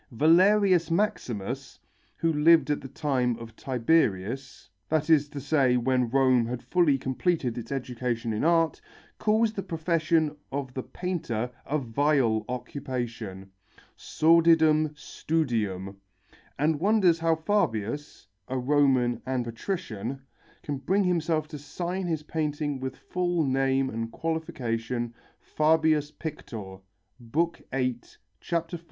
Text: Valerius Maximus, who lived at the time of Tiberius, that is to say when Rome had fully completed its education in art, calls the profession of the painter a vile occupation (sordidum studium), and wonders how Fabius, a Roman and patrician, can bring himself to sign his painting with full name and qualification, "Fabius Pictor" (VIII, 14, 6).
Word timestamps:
Valerius 0.09 0.89
Maximus, 0.89 1.77
who 2.15 2.33
lived 2.33 2.71
at 2.71 2.81
the 2.81 2.87
time 2.87 3.37
of 3.37 3.55
Tiberius, 3.55 4.67
that 4.89 5.11
is 5.11 5.29
to 5.29 5.39
say 5.39 5.77
when 5.77 6.09
Rome 6.09 6.47
had 6.47 6.63
fully 6.63 6.97
completed 6.97 7.55
its 7.55 7.71
education 7.71 8.33
in 8.33 8.43
art, 8.43 8.81
calls 9.19 9.53
the 9.53 9.61
profession 9.61 10.35
of 10.51 10.73
the 10.73 10.81
painter 10.81 11.51
a 11.67 11.77
vile 11.77 12.45
occupation 12.49 13.51
(sordidum 13.95 14.91
studium), 14.97 15.97
and 16.57 16.79
wonders 16.79 17.19
how 17.19 17.35
Fabius, 17.35 18.25
a 18.47 18.57
Roman 18.57 19.21
and 19.27 19.45
patrician, 19.45 20.19
can 20.63 20.77
bring 20.79 21.03
himself 21.03 21.47
to 21.49 21.59
sign 21.59 22.07
his 22.07 22.23
painting 22.23 22.79
with 22.79 22.95
full 22.97 23.43
name 23.43 23.87
and 23.91 24.11
qualification, 24.11 25.13
"Fabius 25.39 26.09
Pictor" 26.09 26.79
(VIII, 27.19 27.99
14, 28.01 28.01
6). 28.41 28.73